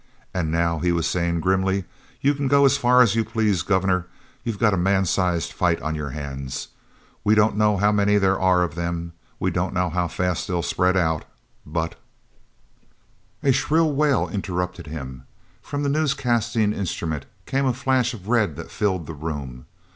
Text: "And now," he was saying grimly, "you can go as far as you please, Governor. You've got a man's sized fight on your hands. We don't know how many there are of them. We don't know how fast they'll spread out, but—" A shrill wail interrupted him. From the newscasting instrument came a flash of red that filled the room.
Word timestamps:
"And 0.33 0.49
now," 0.49 0.79
he 0.79 0.91
was 0.91 1.05
saying 1.05 1.41
grimly, 1.41 1.85
"you 2.21 2.33
can 2.33 2.47
go 2.47 2.65
as 2.65 2.75
far 2.75 3.03
as 3.03 3.13
you 3.13 3.23
please, 3.23 3.61
Governor. 3.61 4.07
You've 4.43 4.57
got 4.57 4.73
a 4.73 4.75
man's 4.75 5.11
sized 5.11 5.51
fight 5.53 5.79
on 5.83 5.93
your 5.93 6.09
hands. 6.09 6.69
We 7.23 7.35
don't 7.35 7.55
know 7.55 7.77
how 7.77 7.91
many 7.91 8.17
there 8.17 8.39
are 8.39 8.63
of 8.63 8.73
them. 8.73 9.13
We 9.39 9.51
don't 9.51 9.75
know 9.75 9.91
how 9.91 10.07
fast 10.07 10.47
they'll 10.47 10.63
spread 10.63 10.97
out, 10.97 11.23
but—" 11.67 11.99
A 13.43 13.51
shrill 13.51 13.93
wail 13.93 14.27
interrupted 14.27 14.87
him. 14.87 15.25
From 15.61 15.83
the 15.83 15.87
newscasting 15.89 16.73
instrument 16.73 17.27
came 17.45 17.67
a 17.67 17.71
flash 17.73 18.15
of 18.15 18.27
red 18.27 18.55
that 18.55 18.71
filled 18.71 19.05
the 19.05 19.13
room. 19.13 19.67